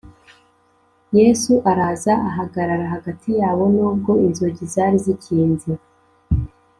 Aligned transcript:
Yesu 1.17 1.53
araza 1.71 2.13
ahagarara 2.29 2.85
hagati 2.93 3.29
yabo 3.39 3.63
nubwo 3.75 4.11
inzugi 4.27 4.63
zari 4.73 4.97
zikinze 5.05 5.71